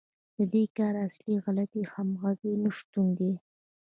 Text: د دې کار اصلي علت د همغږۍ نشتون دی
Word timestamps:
د 0.37 0.39
دې 0.53 0.63
کار 0.77 0.93
اصلي 1.07 1.35
علت 1.45 1.69
د 1.75 1.79
همغږۍ 1.93 2.53
نشتون 2.63 3.07
دی 3.17 3.31